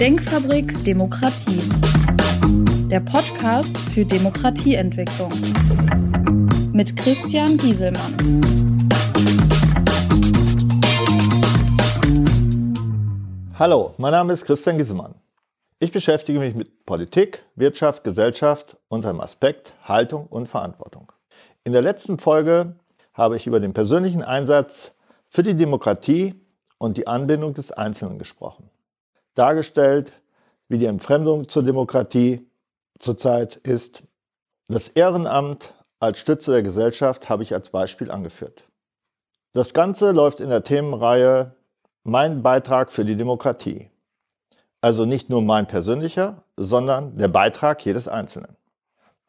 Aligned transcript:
Denkfabrik 0.00 0.84
Demokratie. 0.84 1.62
Der 2.90 3.00
Podcast 3.00 3.78
für 3.78 4.04
Demokratieentwicklung. 4.04 5.30
Mit 6.74 6.94
Christian 6.98 7.56
Gieselmann. 7.56 8.42
Hallo, 13.58 13.94
mein 13.96 14.10
Name 14.12 14.34
ist 14.34 14.44
Christian 14.44 14.76
Gieselmann. 14.76 15.14
Ich 15.78 15.92
beschäftige 15.92 16.40
mich 16.40 16.54
mit 16.54 16.84
Politik, 16.84 17.42
Wirtschaft, 17.54 18.04
Gesellschaft 18.04 18.76
unter 18.88 19.08
dem 19.08 19.22
Aspekt 19.22 19.72
Haltung 19.82 20.26
und 20.26 20.46
Verantwortung. 20.46 21.10
In 21.64 21.72
der 21.72 21.80
letzten 21.80 22.18
Folge 22.18 22.76
habe 23.14 23.36
ich 23.38 23.46
über 23.46 23.60
den 23.60 23.72
persönlichen 23.72 24.22
Einsatz 24.22 24.92
für 25.30 25.42
die 25.42 25.54
Demokratie 25.54 26.34
und 26.76 26.98
die 26.98 27.06
Anbindung 27.06 27.54
des 27.54 27.72
Einzelnen 27.72 28.18
gesprochen. 28.18 28.68
Dargestellt, 29.36 30.12
wie 30.68 30.78
die 30.78 30.86
Entfremdung 30.86 31.48
zur 31.48 31.62
Demokratie 31.62 32.44
zurzeit 32.98 33.56
ist. 33.56 34.02
Das 34.68 34.88
Ehrenamt 34.88 35.74
als 36.00 36.18
Stütze 36.18 36.50
der 36.50 36.62
Gesellschaft 36.62 37.28
habe 37.28 37.42
ich 37.44 37.54
als 37.54 37.70
Beispiel 37.70 38.10
angeführt. 38.10 38.64
Das 39.52 39.72
Ganze 39.72 40.10
läuft 40.10 40.40
in 40.40 40.48
der 40.48 40.64
Themenreihe 40.64 41.54
Mein 42.02 42.42
Beitrag 42.42 42.92
für 42.92 43.04
die 43.04 43.16
Demokratie. 43.16 43.90
Also 44.80 45.04
nicht 45.04 45.30
nur 45.30 45.42
mein 45.42 45.66
persönlicher, 45.66 46.42
sondern 46.56 47.16
der 47.16 47.28
Beitrag 47.28 47.84
jedes 47.84 48.08
Einzelnen. 48.08 48.56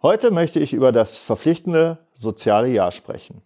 Heute 0.02 0.31
möchte 0.31 0.59
ich 0.59 0.73
über 0.73 0.91
das 0.91 1.17
verpflichtende 1.17 1.97
soziale 2.19 2.67
Jahr 2.67 2.91
sprechen. 2.91 3.41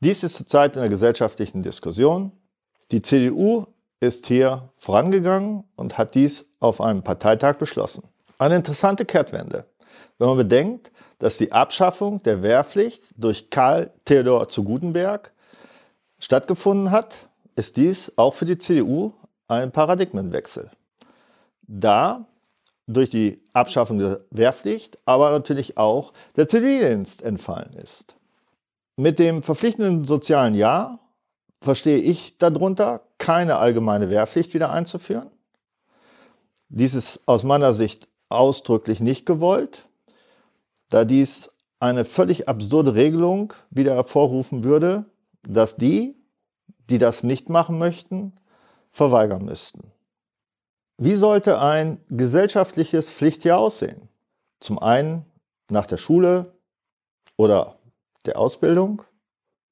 Dies 0.00 0.22
ist 0.22 0.36
zurzeit 0.36 0.76
in 0.76 0.80
der 0.80 0.88
gesellschaftlichen 0.88 1.62
Diskussion. 1.62 2.32
Die 2.90 3.02
CDU 3.02 3.66
ist 4.00 4.26
hier 4.26 4.70
vorangegangen 4.78 5.64
und 5.76 5.98
hat 5.98 6.14
dies 6.14 6.46
auf 6.58 6.80
einem 6.80 7.02
Parteitag 7.02 7.58
beschlossen. 7.58 8.02
Eine 8.38 8.56
interessante 8.56 9.04
Kehrtwende, 9.04 9.66
wenn 10.18 10.28
man 10.28 10.38
bedenkt, 10.38 10.90
dass 11.18 11.36
die 11.36 11.52
Abschaffung 11.52 12.22
der 12.22 12.42
Wehrpflicht 12.42 13.04
durch 13.16 13.50
Karl 13.50 13.92
Theodor 14.06 14.48
zu 14.48 14.64
Gutenberg 14.64 15.32
stattgefunden 16.18 16.90
hat, 16.90 17.28
ist 17.56 17.76
dies 17.76 18.12
auch 18.16 18.32
für 18.32 18.46
die 18.46 18.58
CDU 18.58 19.12
ein 19.48 19.70
Paradigmenwechsel. 19.70 20.70
Da 21.66 22.24
durch 22.86 23.10
die 23.10 23.40
Abschaffung 23.52 23.98
der 23.98 24.20
Wehrpflicht, 24.30 24.98
aber 25.04 25.30
natürlich 25.30 25.76
auch 25.76 26.12
der 26.36 26.48
Zivildienst 26.48 27.22
entfallen 27.22 27.74
ist. 27.74 28.14
Mit 28.96 29.18
dem 29.18 29.42
verpflichtenden 29.42 30.04
sozialen 30.04 30.54
Jahr 30.54 30.98
verstehe 31.60 31.98
ich 31.98 32.36
darunter, 32.38 33.02
keine 33.20 33.58
allgemeine 33.58 34.10
Wehrpflicht 34.10 34.54
wieder 34.54 34.72
einzuführen. 34.72 35.30
Dies 36.68 36.94
ist 36.94 37.20
aus 37.26 37.44
meiner 37.44 37.72
Sicht 37.72 38.08
ausdrücklich 38.28 38.98
nicht 38.98 39.26
gewollt, 39.26 39.86
da 40.88 41.04
dies 41.04 41.50
eine 41.78 42.04
völlig 42.04 42.48
absurde 42.48 42.94
Regelung 42.94 43.52
wieder 43.70 43.94
hervorrufen 43.94 44.64
würde, 44.64 45.04
dass 45.42 45.76
die, 45.76 46.16
die 46.88 46.98
das 46.98 47.22
nicht 47.22 47.48
machen 47.48 47.78
möchten, 47.78 48.32
verweigern 48.90 49.44
müssten. 49.44 49.92
Wie 50.96 51.14
sollte 51.14 51.60
ein 51.60 52.00
gesellschaftliches 52.08 53.10
Pflichtjahr 53.10 53.58
aussehen? 53.58 54.08
Zum 54.58 54.78
einen 54.78 55.24
nach 55.70 55.86
der 55.86 55.96
Schule 55.96 56.54
oder 57.36 57.76
der 58.26 58.38
Ausbildung, 58.38 59.02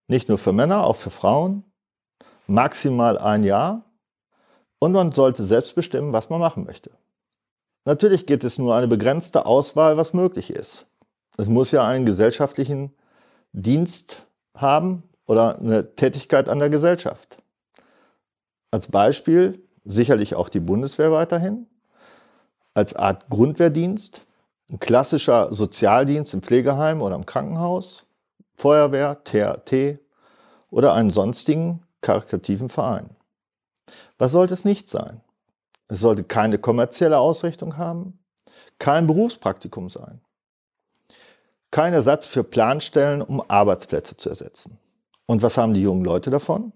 nicht 0.06 0.28
nur 0.28 0.38
für 0.38 0.52
Männer, 0.52 0.86
auch 0.86 0.96
für 0.96 1.10
Frauen, 1.10 1.64
maximal 2.48 3.18
ein 3.18 3.44
Jahr 3.44 3.84
und 4.80 4.92
man 4.92 5.12
sollte 5.12 5.44
selbst 5.44 5.74
bestimmen, 5.74 6.12
was 6.12 6.30
man 6.30 6.40
machen 6.40 6.64
möchte. 6.64 6.90
Natürlich 7.84 8.26
gibt 8.26 8.42
es 8.42 8.58
nur 8.58 8.74
eine 8.74 8.88
begrenzte 8.88 9.46
Auswahl, 9.46 9.96
was 9.96 10.12
möglich 10.12 10.50
ist. 10.50 10.86
Es 11.36 11.48
muss 11.48 11.70
ja 11.70 11.86
einen 11.86 12.04
gesellschaftlichen 12.04 12.92
Dienst 13.52 14.26
haben 14.54 15.04
oder 15.26 15.58
eine 15.58 15.94
Tätigkeit 15.94 16.48
an 16.48 16.58
der 16.58 16.70
Gesellschaft. 16.70 17.38
Als 18.70 18.88
Beispiel 18.88 19.62
sicherlich 19.84 20.34
auch 20.34 20.48
die 20.48 20.60
Bundeswehr 20.60 21.12
weiterhin, 21.12 21.66
als 22.74 22.94
Art 22.94 23.28
Grundwehrdienst, 23.30 24.22
ein 24.70 24.80
klassischer 24.80 25.52
Sozialdienst 25.54 26.34
im 26.34 26.42
Pflegeheim 26.42 27.00
oder 27.00 27.14
im 27.14 27.24
Krankenhaus, 27.24 28.04
Feuerwehr, 28.56 29.22
TRT 29.24 29.98
oder 30.70 30.92
einen 30.94 31.10
sonstigen 31.10 31.82
karitativen 32.00 32.68
Verein. 32.68 33.10
Was 34.18 34.32
sollte 34.32 34.54
es 34.54 34.64
nicht 34.64 34.88
sein? 34.88 35.20
Es 35.88 36.00
sollte 36.00 36.24
keine 36.24 36.58
kommerzielle 36.58 37.18
Ausrichtung 37.18 37.76
haben, 37.76 38.18
kein 38.78 39.06
Berufspraktikum 39.06 39.88
sein, 39.88 40.20
kein 41.70 41.92
Ersatz 41.92 42.26
für 42.26 42.44
Planstellen, 42.44 43.22
um 43.22 43.42
Arbeitsplätze 43.48 44.16
zu 44.16 44.28
ersetzen. 44.28 44.78
Und 45.26 45.42
was 45.42 45.56
haben 45.56 45.74
die 45.74 45.82
jungen 45.82 46.04
Leute 46.04 46.30
davon? 46.30 46.72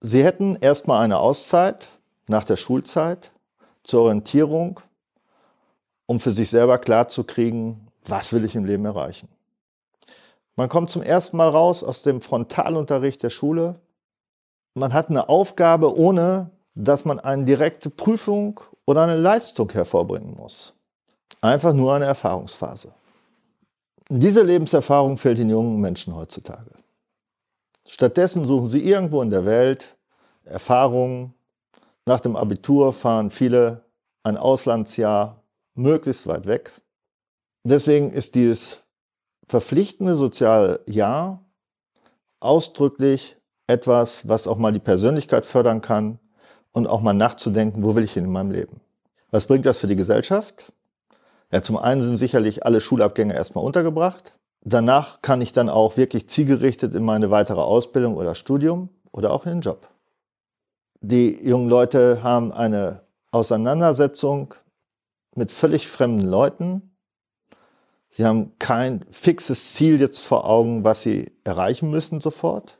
Sie 0.00 0.24
hätten 0.24 0.56
erstmal 0.56 1.02
eine 1.02 1.18
Auszeit 1.18 1.88
nach 2.28 2.44
der 2.44 2.56
Schulzeit 2.56 3.30
zur 3.82 4.02
Orientierung, 4.02 4.80
um 6.06 6.20
für 6.20 6.32
sich 6.32 6.50
selber 6.50 6.78
klarzukriegen, 6.78 7.88
was 8.04 8.32
will 8.32 8.44
ich 8.44 8.54
im 8.54 8.64
Leben 8.64 8.84
erreichen. 8.84 9.28
Man 10.56 10.68
kommt 10.68 10.90
zum 10.90 11.02
ersten 11.02 11.36
Mal 11.36 11.48
raus 11.48 11.82
aus 11.82 12.02
dem 12.02 12.20
Frontalunterricht 12.20 13.22
der 13.22 13.30
Schule 13.30 13.80
man 14.74 14.92
hat 14.92 15.08
eine 15.08 15.28
Aufgabe, 15.28 15.96
ohne 15.96 16.50
dass 16.74 17.04
man 17.04 17.20
eine 17.20 17.44
direkte 17.44 17.90
Prüfung 17.90 18.60
oder 18.84 19.02
eine 19.02 19.16
Leistung 19.16 19.70
hervorbringen 19.72 20.34
muss. 20.34 20.74
Einfach 21.40 21.72
nur 21.72 21.94
eine 21.94 22.04
Erfahrungsphase. 22.04 22.92
Diese 24.08 24.42
Lebenserfahrung 24.42 25.16
fehlt 25.16 25.38
den 25.38 25.50
jungen 25.50 25.80
Menschen 25.80 26.14
heutzutage. 26.14 26.70
Stattdessen 27.86 28.44
suchen 28.44 28.68
sie 28.68 28.86
irgendwo 28.86 29.22
in 29.22 29.30
der 29.30 29.46
Welt 29.46 29.96
Erfahrungen. 30.44 31.34
Nach 32.06 32.20
dem 32.20 32.36
Abitur 32.36 32.92
fahren 32.92 33.30
viele 33.30 33.84
ein 34.22 34.36
Auslandsjahr 34.36 35.42
möglichst 35.74 36.26
weit 36.26 36.46
weg. 36.46 36.72
Deswegen 37.62 38.12
ist 38.12 38.34
dieses 38.34 38.78
verpflichtende 39.48 40.16
soziale 40.16 40.80
Jahr 40.86 41.44
ausdrücklich 42.40 43.36
etwas, 43.66 44.28
was 44.28 44.46
auch 44.46 44.58
mal 44.58 44.72
die 44.72 44.78
Persönlichkeit 44.78 45.46
fördern 45.46 45.80
kann 45.80 46.18
und 46.72 46.86
auch 46.86 47.00
mal 47.00 47.14
nachzudenken, 47.14 47.82
wo 47.82 47.94
will 47.94 48.04
ich 48.04 48.12
hin 48.12 48.24
in 48.24 48.32
meinem 48.32 48.50
Leben. 48.50 48.80
Was 49.30 49.46
bringt 49.46 49.66
das 49.66 49.78
für 49.78 49.86
die 49.86 49.96
Gesellschaft? 49.96 50.72
Ja, 51.50 51.62
zum 51.62 51.76
einen 51.76 52.02
sind 52.02 52.16
sicherlich 52.16 52.66
alle 52.66 52.80
Schulabgänge 52.80 53.34
erstmal 53.34 53.64
untergebracht. 53.64 54.34
Danach 54.62 55.22
kann 55.22 55.40
ich 55.40 55.52
dann 55.52 55.68
auch 55.68 55.96
wirklich 55.96 56.28
zielgerichtet 56.28 56.94
in 56.94 57.04
meine 57.04 57.30
weitere 57.30 57.60
Ausbildung 57.60 58.16
oder 58.16 58.34
Studium 58.34 58.88
oder 59.12 59.32
auch 59.32 59.44
in 59.46 59.52
den 59.52 59.60
Job. 59.60 59.88
Die 61.00 61.46
jungen 61.46 61.68
Leute 61.68 62.22
haben 62.22 62.52
eine 62.52 63.02
Auseinandersetzung 63.30 64.54
mit 65.34 65.52
völlig 65.52 65.86
fremden 65.86 66.26
Leuten. 66.26 66.96
Sie 68.08 68.24
haben 68.24 68.58
kein 68.58 69.04
fixes 69.10 69.74
Ziel 69.74 70.00
jetzt 70.00 70.20
vor 70.20 70.48
Augen, 70.48 70.84
was 70.84 71.02
sie 71.02 71.32
erreichen 71.44 71.90
müssen 71.90 72.20
sofort 72.20 72.78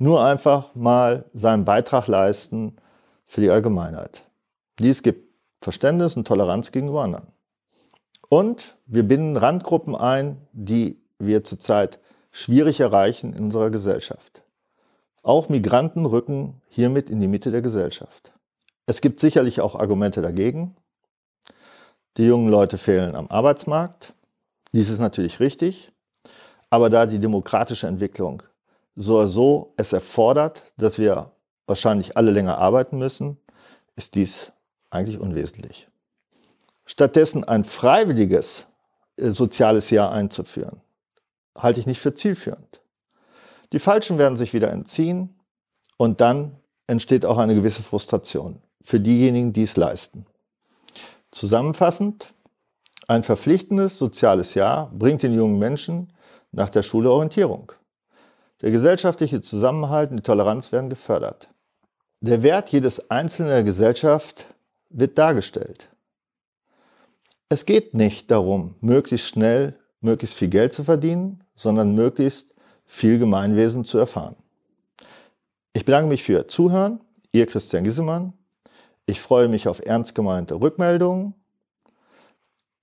nur 0.00 0.24
einfach 0.24 0.74
mal 0.74 1.26
seinen 1.34 1.66
Beitrag 1.66 2.06
leisten 2.06 2.76
für 3.26 3.42
die 3.42 3.50
Allgemeinheit. 3.50 4.24
Dies 4.78 5.02
gibt 5.02 5.28
Verständnis 5.60 6.16
und 6.16 6.26
Toleranz 6.26 6.72
gegenüber 6.72 7.02
anderen. 7.02 7.26
Und 8.30 8.78
wir 8.86 9.02
binden 9.02 9.36
Randgruppen 9.36 9.94
ein, 9.94 10.38
die 10.52 10.98
wir 11.18 11.44
zurzeit 11.44 12.00
schwierig 12.32 12.80
erreichen 12.80 13.34
in 13.34 13.44
unserer 13.44 13.68
Gesellschaft. 13.70 14.42
Auch 15.22 15.50
Migranten 15.50 16.06
rücken 16.06 16.62
hiermit 16.70 17.10
in 17.10 17.20
die 17.20 17.28
Mitte 17.28 17.50
der 17.50 17.60
Gesellschaft. 17.60 18.32
Es 18.86 19.02
gibt 19.02 19.20
sicherlich 19.20 19.60
auch 19.60 19.74
Argumente 19.74 20.22
dagegen. 20.22 20.76
Die 22.16 22.24
jungen 22.24 22.48
Leute 22.48 22.78
fehlen 22.78 23.14
am 23.14 23.28
Arbeitsmarkt. 23.28 24.14
Dies 24.72 24.88
ist 24.88 24.98
natürlich 24.98 25.40
richtig. 25.40 25.92
Aber 26.70 26.88
da 26.88 27.04
die 27.04 27.18
demokratische 27.18 27.86
Entwicklung 27.86 28.44
so 28.96 29.18
oder 29.18 29.28
so 29.28 29.74
es 29.76 29.92
erfordert, 29.92 30.62
dass 30.76 30.98
wir 30.98 31.32
wahrscheinlich 31.66 32.16
alle 32.16 32.30
länger 32.30 32.58
arbeiten 32.58 32.98
müssen, 32.98 33.38
ist 33.96 34.14
dies 34.14 34.52
eigentlich 34.90 35.20
unwesentlich. 35.20 35.88
Stattdessen 36.84 37.44
ein 37.44 37.64
freiwilliges 37.64 38.66
äh, 39.16 39.30
soziales 39.30 39.90
Jahr 39.90 40.12
einzuführen, 40.12 40.80
halte 41.56 41.80
ich 41.80 41.86
nicht 41.86 42.00
für 42.00 42.14
zielführend. 42.14 42.80
Die 43.72 43.78
Falschen 43.78 44.18
werden 44.18 44.36
sich 44.36 44.52
wieder 44.52 44.72
entziehen 44.72 45.38
und 45.96 46.20
dann 46.20 46.56
entsteht 46.88 47.24
auch 47.24 47.38
eine 47.38 47.54
gewisse 47.54 47.82
Frustration 47.82 48.60
für 48.82 48.98
diejenigen, 48.98 49.52
die 49.52 49.62
es 49.62 49.76
leisten. 49.76 50.26
Zusammenfassend, 51.30 52.34
ein 53.06 53.22
verpflichtendes 53.22 53.98
soziales 53.98 54.54
Jahr 54.54 54.90
bringt 54.92 55.22
den 55.22 55.32
jungen 55.32 55.58
Menschen 55.58 56.12
nach 56.50 56.70
der 56.70 56.82
Schule 56.82 57.10
Orientierung. 57.10 57.72
Der 58.62 58.70
gesellschaftliche 58.70 59.40
Zusammenhalt 59.40 60.10
und 60.10 60.18
die 60.18 60.22
Toleranz 60.22 60.72
werden 60.72 60.90
gefördert. 60.90 61.48
Der 62.20 62.42
Wert 62.42 62.68
jedes 62.70 63.10
Einzelnen 63.10 63.50
der 63.50 63.64
Gesellschaft 63.64 64.46
wird 64.90 65.16
dargestellt. 65.16 65.88
Es 67.48 67.64
geht 67.64 67.94
nicht 67.94 68.30
darum, 68.30 68.74
möglichst 68.80 69.26
schnell 69.26 69.80
möglichst 70.00 70.36
viel 70.36 70.48
Geld 70.48 70.72
zu 70.72 70.84
verdienen, 70.84 71.44
sondern 71.54 71.94
möglichst 71.94 72.54
viel 72.86 73.18
Gemeinwesen 73.18 73.84
zu 73.84 73.98
erfahren. 73.98 74.36
Ich 75.72 75.84
bedanke 75.84 76.08
mich 76.08 76.22
für 76.22 76.32
Ihr 76.32 76.48
Zuhören. 76.48 77.00
Ihr 77.32 77.46
Christian 77.46 77.84
Gissemann. 77.84 78.32
Ich 79.06 79.20
freue 79.20 79.48
mich 79.48 79.68
auf 79.68 79.80
ernst 79.84 80.14
gemeinte 80.14 80.60
Rückmeldungen. 80.60 81.34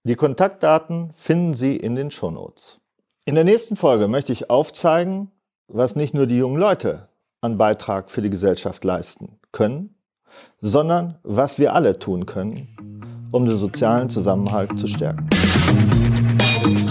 Die 0.04 0.16
Kontaktdaten 0.16 1.12
finden 1.18 1.54
Sie 1.54 1.76
in 1.76 1.96
den 1.96 2.12
Shownotes. 2.12 2.80
In 3.26 3.36
der 3.36 3.44
nächsten 3.44 3.76
Folge 3.76 4.08
möchte 4.08 4.32
ich 4.32 4.50
aufzeigen, 4.50 5.32
was 5.68 5.96
nicht 5.96 6.14
nur 6.14 6.28
die 6.28 6.38
jungen 6.38 6.58
Leute 6.58 7.10
an 7.42 7.58
Beitrag 7.58 8.10
für 8.10 8.22
die 8.22 8.30
Gesellschaft 8.30 8.82
leisten 8.84 9.40
können, 9.52 9.96
sondern 10.62 11.18
was 11.24 11.60
wir 11.60 11.74
alle 11.74 12.00
tun 12.00 12.26
können, 12.26 13.28
um 13.32 13.46
den 13.46 13.60
sozialen 13.60 14.10
Zusammenhalt 14.10 14.80
zu 14.80 14.88
stärken. 14.88 15.30